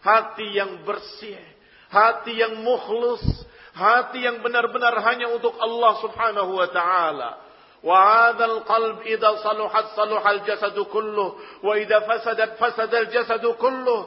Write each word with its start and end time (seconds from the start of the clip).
hati 0.00 0.46
yang 0.54 0.86
bersih, 0.86 1.38
hati 1.90 2.38
yang 2.38 2.62
mukhlus, 2.62 3.22
hati 3.74 4.24
yang 4.24 4.40
benar-benar 4.40 4.96
hanya 5.02 5.32
untuk 5.34 5.54
Allah 5.58 5.92
Subhanahu 6.02 6.52
wa 6.56 6.68
taala. 6.70 7.30
وهذا 7.86 8.44
القلب 8.44 8.98
إذا 9.06 9.30
صلحت 9.46 9.86
صلح 9.94 10.22
الجسد 10.26 10.78
كله 10.90 11.28
وإذا 11.62 11.98
فسدت 11.98 12.50
فسد 12.58 12.92
الجسد 12.94 13.44
كله 13.46 14.00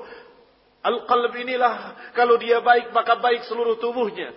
Al-qalb 0.79 1.35
inilah 1.35 1.95
kalau 2.15 2.39
dia 2.39 2.63
baik 2.63 2.95
maka 2.95 3.19
baik 3.19 3.43
seluruh 3.51 3.75
tubuhnya. 3.83 4.31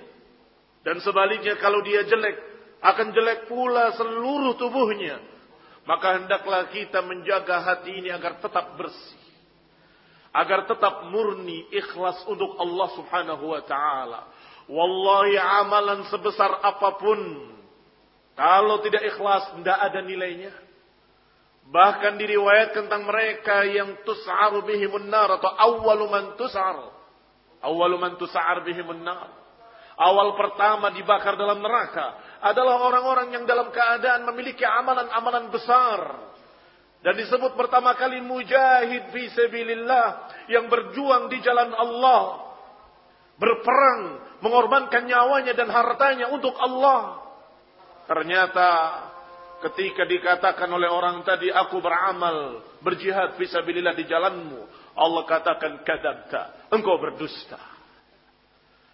Dan 0.83 0.99
sebaliknya 0.99 1.55
kalau 1.63 1.79
dia 1.87 2.03
jelek 2.03 2.35
akan 2.83 3.15
jelek 3.15 3.47
pula 3.47 3.95
seluruh 3.95 4.59
tubuhnya. 4.59 5.23
Maka 5.87 6.19
hendaklah 6.19 6.67
kita 6.75 6.99
menjaga 7.07 7.63
hati 7.63 7.95
ini 7.95 8.11
agar 8.11 8.43
tetap 8.43 8.75
bersih. 8.75 9.23
Agar 10.38 10.70
tetap 10.70 11.10
murni 11.10 11.66
ikhlas 11.74 12.22
untuk 12.30 12.54
Allah 12.62 12.88
subhanahu 12.94 13.58
wa 13.58 13.62
ta'ala. 13.66 14.22
Wallahi 14.70 15.34
amalan 15.34 16.06
sebesar 16.14 16.62
apa 16.62 16.94
pun. 17.02 17.18
Kalau 18.38 18.78
tidak 18.86 19.02
ikhlas 19.02 19.50
tidak 19.58 19.78
ada 19.82 20.00
nilainya. 20.06 20.54
Bahkan 21.68 22.22
diriwayat 22.22 22.78
tentang 22.78 23.04
mereka 23.10 23.66
yang 23.66 23.98
tus'aru 24.06 24.62
bihimun 24.64 25.10
nar 25.10 25.42
atau 25.42 25.50
awwalu 25.50 26.06
man 26.06 26.26
tus'ar. 26.38 26.94
Awwalu 27.66 27.98
man 27.98 28.14
tus'ar 28.22 28.62
bihimun 28.62 29.02
nar. 29.02 29.34
Awal 29.98 30.38
pertama 30.38 30.94
dibakar 30.94 31.34
dalam 31.34 31.58
neraka 31.58 32.38
adalah 32.46 32.86
orang-orang 32.86 33.34
yang 33.34 33.50
dalam 33.50 33.74
keadaan 33.74 34.30
memiliki 34.30 34.62
amalan-amalan 34.62 35.50
besar. 35.50 36.00
Dan 37.08 37.16
disebut 37.16 37.56
pertama 37.56 37.96
kali 37.96 38.20
mujahid 38.20 39.16
fi 39.16 39.32
sabilillah 39.32 40.28
yang 40.52 40.68
berjuang 40.68 41.32
di 41.32 41.40
jalan 41.40 41.72
Allah. 41.72 42.52
Berperang, 43.40 44.28
mengorbankan 44.44 45.08
nyawanya 45.08 45.56
dan 45.56 45.72
hartanya 45.72 46.28
untuk 46.36 46.52
Allah. 46.60 47.24
Ternyata 48.12 48.68
Ketika 49.58 50.06
dikatakan 50.06 50.70
oleh 50.70 50.86
orang 50.86 51.26
tadi, 51.26 51.50
aku 51.50 51.82
beramal, 51.82 52.62
berjihad 52.86 53.42
visabilillah 53.42 53.98
di 53.98 54.06
jalanmu. 54.06 54.62
Allah 54.94 55.24
katakan, 55.26 55.82
kadabta, 55.82 56.70
engkau 56.70 57.02
berdusta. 57.02 57.58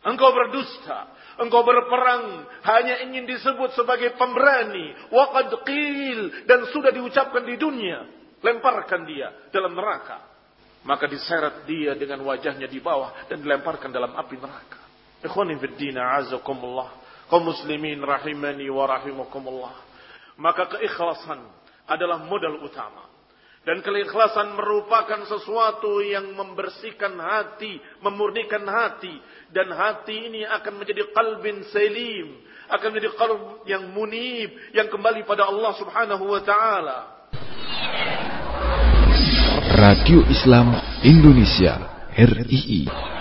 Engkau 0.08 0.32
berdusta. 0.32 1.12
Engkau 1.42 1.66
berperang 1.66 2.46
hanya 2.62 3.02
ingin 3.06 3.26
disebut 3.26 3.74
sebagai 3.74 4.14
pemberani. 4.18 4.94
Waqad 5.10 5.66
qil. 5.66 6.46
Dan 6.46 6.70
sudah 6.70 6.94
diucapkan 6.94 7.42
di 7.42 7.58
dunia. 7.58 8.06
Lemparkan 8.44 9.08
dia 9.08 9.50
dalam 9.50 9.74
neraka. 9.74 10.20
Maka 10.84 11.08
diseret 11.08 11.64
dia 11.64 11.96
dengan 11.96 12.28
wajahnya 12.28 12.68
di 12.68 12.84
bawah 12.84 13.32
dan 13.32 13.40
dilemparkan 13.40 13.88
dalam 13.88 14.12
api 14.20 14.36
neraka. 14.36 14.82
Ikhwanin 15.24 15.58
fiddina 15.58 16.20
azakumullah. 16.20 16.92
Kaum 17.32 17.48
muslimin 17.48 18.04
rahimani 18.04 18.68
wa 18.68 18.84
rahimakumullah. 18.84 19.74
Maka 20.36 20.76
keikhlasan 20.76 21.40
adalah 21.88 22.20
modal 22.28 22.60
utama. 22.68 23.13
Dan 23.64 23.80
keikhlasan 23.80 24.60
merupakan 24.60 25.24
sesuatu 25.24 26.04
yang 26.04 26.36
membersihkan 26.36 27.16
hati, 27.16 27.80
memurnikan 28.04 28.68
hati. 28.68 29.16
Dan 29.56 29.72
hati 29.72 30.28
ini 30.28 30.44
akan 30.44 30.84
menjadi 30.84 31.08
kalbin 31.16 31.64
selim. 31.72 32.44
Akan 32.68 32.92
menjadi 32.92 33.16
kalb 33.16 33.64
yang 33.64 33.88
munib, 33.96 34.52
yang 34.76 34.92
kembali 34.92 35.24
pada 35.24 35.48
Allah 35.48 35.72
subhanahu 35.80 36.28
wa 36.28 36.42
ta'ala. 36.44 37.00
Radio 39.80 40.28
Islam 40.28 40.76
Indonesia, 41.08 42.04
RII 42.20 43.14